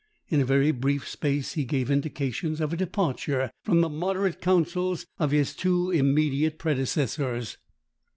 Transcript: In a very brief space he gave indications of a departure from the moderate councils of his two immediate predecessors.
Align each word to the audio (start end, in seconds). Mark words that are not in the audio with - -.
In 0.29 0.41
a 0.41 0.45
very 0.45 0.71
brief 0.71 1.07
space 1.07 1.53
he 1.53 1.63
gave 1.63 1.91
indications 1.91 2.59
of 2.59 2.73
a 2.73 2.75
departure 2.75 3.51
from 3.63 3.81
the 3.81 3.87
moderate 3.89 4.41
councils 4.41 5.05
of 5.19 5.29
his 5.29 5.55
two 5.55 5.91
immediate 5.91 6.57
predecessors. 6.57 7.57